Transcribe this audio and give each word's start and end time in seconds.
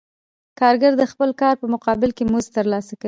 کارګر 0.59 0.91
د 0.97 1.03
خپل 1.11 1.29
کار 1.41 1.55
په 1.61 1.65
مقابل 1.73 2.09
کې 2.17 2.23
مزد 2.31 2.49
ترلاسه 2.57 2.91
کوي 2.93 2.99